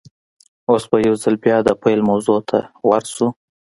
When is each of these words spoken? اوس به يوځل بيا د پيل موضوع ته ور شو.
اوس 0.69 0.83
به 0.89 0.97
يوځل 1.07 1.35
بيا 1.43 1.57
د 1.63 1.69
پيل 1.81 1.99
موضوع 2.09 2.39
ته 2.49 2.59
ور 2.87 3.03
شو. 3.15 3.27